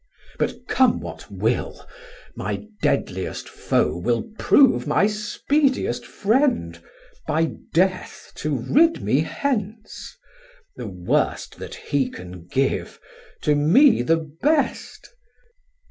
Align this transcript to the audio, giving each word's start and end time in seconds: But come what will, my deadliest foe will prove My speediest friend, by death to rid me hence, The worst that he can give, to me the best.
But 0.39 0.67
come 0.67 0.99
what 0.99 1.29
will, 1.29 1.87
my 2.35 2.65
deadliest 2.81 3.47
foe 3.47 3.95
will 3.95 4.23
prove 4.39 4.87
My 4.87 5.05
speediest 5.05 6.07
friend, 6.07 6.81
by 7.27 7.51
death 7.71 8.31
to 8.37 8.57
rid 8.57 9.03
me 9.03 9.19
hence, 9.19 10.17
The 10.75 10.87
worst 10.87 11.59
that 11.59 11.75
he 11.75 12.09
can 12.09 12.47
give, 12.47 12.99
to 13.41 13.53
me 13.55 14.01
the 14.01 14.17
best. 14.41 15.07